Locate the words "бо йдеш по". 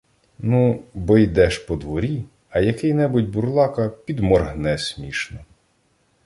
0.93-1.75